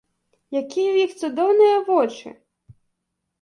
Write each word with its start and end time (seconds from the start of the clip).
Якія 0.61 0.61
ў 0.91 0.97
іх 1.07 1.11
цудоўныя 1.25 1.75
вочы! 1.91 2.27